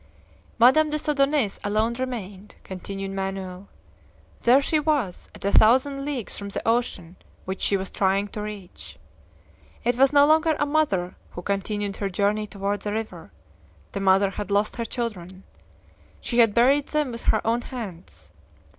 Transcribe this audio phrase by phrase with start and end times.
[0.57, 3.67] "Madame des Odonais alone remained," continued Manoel.
[4.41, 8.41] "There she was, at a thousand leagues from the ocean which she was trying to
[8.41, 8.97] reach!
[9.83, 13.31] It was no longer a mother who continued her journey toward the river
[13.91, 15.43] the mother had lost her children;
[16.19, 18.31] she had buried them with her own hands!